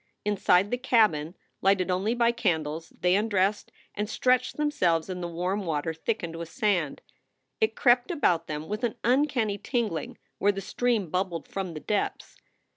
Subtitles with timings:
[0.25, 5.27] Inside the cabin, lighted only by candles, they undressed and stretched them selves in the
[5.27, 7.01] warm water thickened with sand.
[7.59, 12.35] It crept about them with an uncanny tingling where the stream bubbled from the depths.